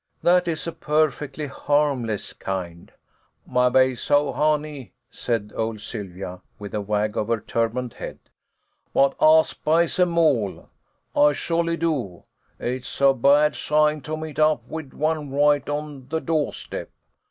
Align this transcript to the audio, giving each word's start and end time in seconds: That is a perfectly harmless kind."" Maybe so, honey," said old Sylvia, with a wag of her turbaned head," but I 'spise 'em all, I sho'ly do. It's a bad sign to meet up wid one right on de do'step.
That 0.23 0.47
is 0.47 0.65
a 0.65 0.71
perfectly 0.71 1.45
harmless 1.45 2.33
kind."" 2.33 2.91
Maybe 3.45 3.95
so, 3.95 4.31
honey," 4.33 4.93
said 5.11 5.53
old 5.55 5.79
Sylvia, 5.79 6.41
with 6.57 6.73
a 6.73 6.81
wag 6.81 7.15
of 7.17 7.27
her 7.27 7.39
turbaned 7.39 7.93
head," 7.93 8.17
but 8.95 9.13
I 9.19 9.43
'spise 9.43 9.99
'em 9.99 10.17
all, 10.17 10.67
I 11.15 11.33
sho'ly 11.33 11.77
do. 11.77 12.23
It's 12.59 12.99
a 12.99 13.13
bad 13.13 13.55
sign 13.55 14.01
to 14.01 14.17
meet 14.17 14.39
up 14.39 14.67
wid 14.67 14.95
one 14.95 15.29
right 15.31 15.69
on 15.69 16.07
de 16.07 16.19
do'step. 16.19 16.89